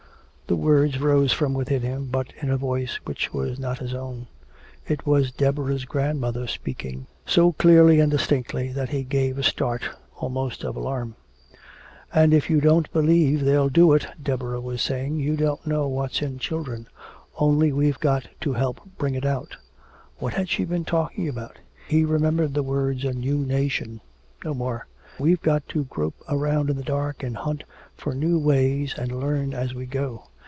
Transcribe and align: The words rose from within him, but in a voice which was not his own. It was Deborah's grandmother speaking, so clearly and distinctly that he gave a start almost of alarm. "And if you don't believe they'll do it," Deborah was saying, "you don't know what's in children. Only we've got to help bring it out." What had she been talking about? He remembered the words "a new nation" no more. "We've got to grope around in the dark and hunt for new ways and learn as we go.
The 0.47 0.57
words 0.57 0.99
rose 0.99 1.31
from 1.31 1.53
within 1.53 1.81
him, 1.81 2.07
but 2.11 2.33
in 2.41 2.49
a 2.49 2.57
voice 2.57 2.97
which 3.05 3.31
was 3.33 3.57
not 3.57 3.79
his 3.79 3.93
own. 3.93 4.27
It 4.85 5.05
was 5.05 5.31
Deborah's 5.31 5.85
grandmother 5.85 6.45
speaking, 6.45 7.07
so 7.25 7.53
clearly 7.53 8.01
and 8.01 8.11
distinctly 8.11 8.67
that 8.73 8.89
he 8.89 9.03
gave 9.03 9.37
a 9.37 9.43
start 9.43 9.83
almost 10.19 10.65
of 10.65 10.75
alarm. 10.75 11.15
"And 12.13 12.33
if 12.33 12.49
you 12.49 12.59
don't 12.59 12.91
believe 12.91 13.45
they'll 13.45 13.69
do 13.69 13.93
it," 13.93 14.05
Deborah 14.21 14.59
was 14.59 14.81
saying, 14.81 15.21
"you 15.21 15.37
don't 15.37 15.65
know 15.65 15.87
what's 15.87 16.21
in 16.21 16.37
children. 16.37 16.89
Only 17.37 17.71
we've 17.71 18.01
got 18.01 18.27
to 18.41 18.51
help 18.51 18.81
bring 18.97 19.15
it 19.15 19.23
out." 19.25 19.55
What 20.17 20.33
had 20.33 20.49
she 20.49 20.65
been 20.65 20.83
talking 20.83 21.29
about? 21.29 21.59
He 21.87 22.03
remembered 22.03 22.55
the 22.55 22.61
words 22.63 23.05
"a 23.05 23.13
new 23.13 23.37
nation" 23.37 24.01
no 24.43 24.53
more. 24.53 24.85
"We've 25.17 25.41
got 25.41 25.65
to 25.69 25.85
grope 25.85 26.21
around 26.27 26.69
in 26.69 26.75
the 26.75 26.83
dark 26.83 27.23
and 27.23 27.37
hunt 27.37 27.63
for 27.95 28.13
new 28.13 28.37
ways 28.37 28.93
and 28.97 29.17
learn 29.17 29.53
as 29.53 29.73
we 29.73 29.85
go. 29.85 30.25